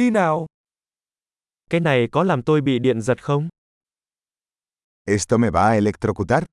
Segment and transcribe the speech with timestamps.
[0.00, 0.46] đi nào.
[1.70, 3.48] Cái này có làm tôi bị điện giật không?
[5.04, 6.44] ¿Esto me va a electrocutar?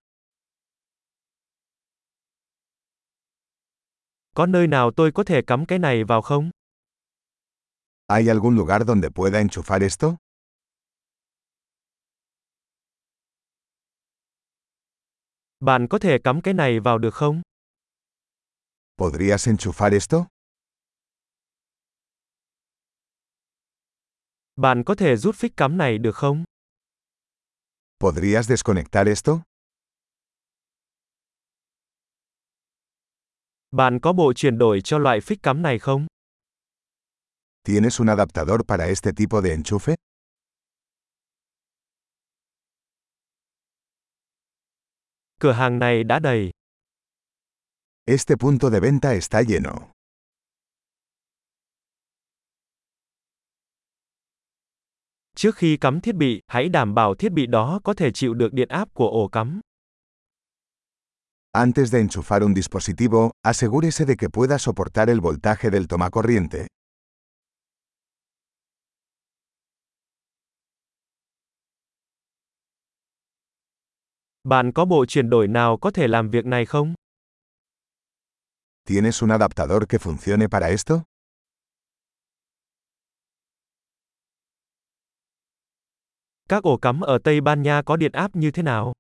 [4.35, 6.49] Có nơi nào tôi có thể cắm cái này vào không?
[8.09, 10.15] ¿Hay algún lugar donde pueda enchufar esto?
[15.59, 17.41] Bạn có thể cắm cái này vào được không?
[18.97, 20.36] ¿Podrías enchufar esto?
[24.57, 26.43] Bạn có thể rút phích cắm này được không?
[27.99, 29.41] ¿Podrías desconectar esto?
[33.71, 36.07] Bạn có bộ chuyển đổi cho loại phích cắm này không?
[37.63, 39.95] ¿Tienes un adaptador para este tipo de enchufe?
[45.39, 46.51] Cửa hàng này đã đầy.
[48.05, 49.96] Este punto de venta está lleno.
[55.39, 58.53] Trước khi cắm thiết bị, hãy đảm bảo thiết bị đó có thể chịu được
[58.53, 59.61] điện áp của ổ cắm.
[61.51, 66.67] Antes de enchufar un dispositivo, asegúrese de que pueda soportar el voltaje del tomacorriente.
[74.43, 76.93] Bạn có bộ chuyển đổi nào có thể làm việc này không?
[78.87, 81.03] ¿Tienes un adaptador que funcione para esto?
[86.49, 88.93] Các ổ cắm ở Tây Ban Nha có điện áp như thế nào?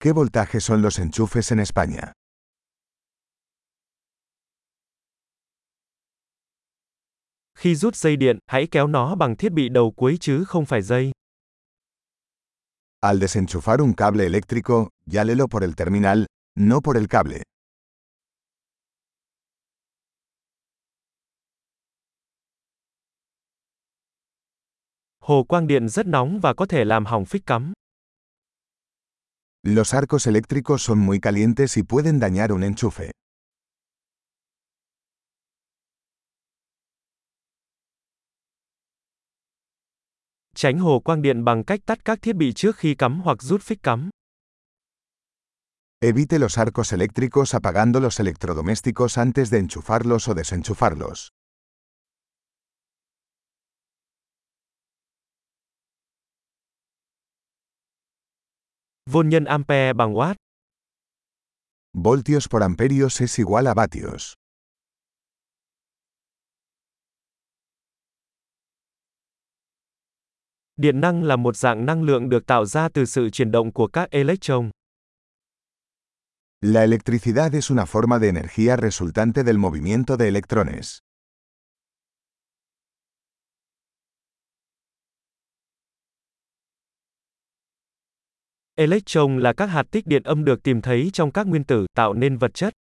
[0.00, 2.12] ¿Qué voltaje son los enchufes en España?
[7.54, 10.82] Khi rút dây điện, hãy kéo nó bằng thiết bị đầu cuối chứ không phải
[10.82, 11.12] dây.
[13.00, 16.24] Al desenchufar un cable eléctrico, llálelo por el terminal,
[16.58, 17.42] no por el cable.
[25.26, 27.72] Hồ quang điện rất nóng và có thể làm hỏng phích cắm.
[29.62, 33.10] Los arcos eléctricos son muy calientes y pueden dañar un enchufe.
[40.54, 43.62] Tránh hồ quang điện bằng cách tắt các thiết bị trước khi cắm hoặc rút
[43.62, 44.10] phích cắm.
[46.00, 51.28] Evite los arcos eléctricos apagando los electrodomésticos antes de enchufarlos o desenchufarlos.
[59.10, 60.34] Vôn nhân ampere bằng watt.
[61.92, 64.32] Voltios por amperios es igual a vatios.
[70.76, 73.86] Điện năng là một dạng năng lượng được tạo ra từ sự chuyển động của
[73.86, 74.70] các electron.
[76.60, 80.98] La electricidad es una forma de energía resultante del movimiento de electrones.
[88.76, 92.14] Electron là các hạt tích điện âm được tìm thấy trong các nguyên tử tạo
[92.14, 92.72] nên vật chất.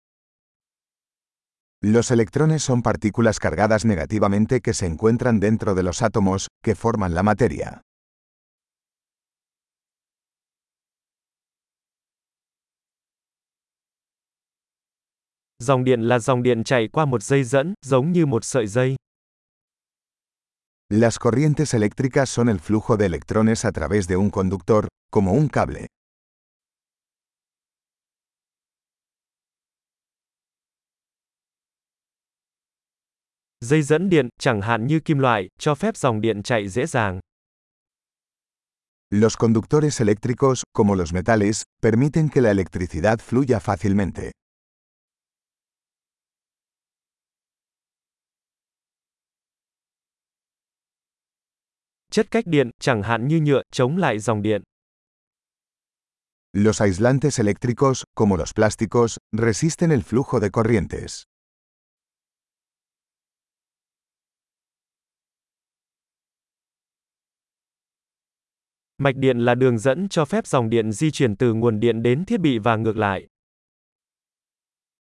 [1.81, 7.13] Los electrones son partículas cargadas negativamente que se encuentran dentro de los átomos, que forman
[7.13, 7.67] la materia.
[15.59, 18.95] Dòng điện là dòng điện chạy qua một dây dẫn, giống như một sợi dây.
[20.95, 25.47] Las corrientes eléctricas son el flujo de electrones a través de un conductor, como un
[25.47, 25.87] cable.
[33.59, 37.19] Dây dẫn điện, chẳng hạn như kim loại, cho phép dòng điện chạy dễ dàng.
[39.09, 44.31] Los conductores eléctricos, como los metales, permiten que la electricidad fluya fácilmente.
[52.13, 54.61] Chất cách điện, chẳng hạn như nhựa, chống lại dòng điện.
[56.53, 61.23] Los aislantes eléctricos, como los plásticos, resisten el flujo de corrientes.
[68.97, 72.25] Mạch điện là đường dẫn cho phép dòng điện di chuyển từ nguồn điện đến
[72.25, 73.27] thiết bị và ngược lại.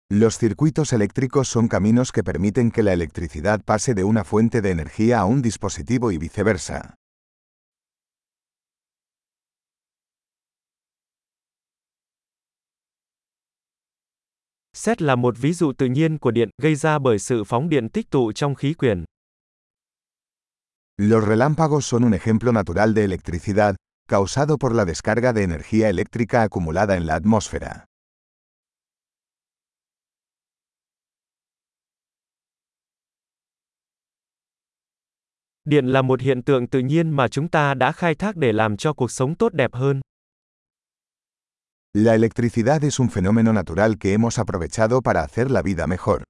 [0.10, 4.69] Los circuitos eléctricos son caminos que permiten que la electricidad pase de una fuente de
[4.69, 6.95] energía a un dispositivo y viceversa.
[14.78, 17.90] Xét là một ví dụ tự nhiên của điện, gây ra bởi sự phóng điện
[17.90, 19.04] tích tụ trong khí quyển.
[20.98, 23.75] Los relámpagos son un ejemplo natural de electricidad,
[24.10, 27.86] causado por la descarga de energía eléctrica acumulada en la atmósfera.
[35.66, 38.78] Điện là một hiện tượng tự nhiên mà chúng ta đã khai thác để làm
[38.78, 40.02] cho cuộc sống tốt đẹp hơn.
[41.95, 46.24] La electricidad es un fenómeno natural que hemos aprovechado para hacer la vida mejor.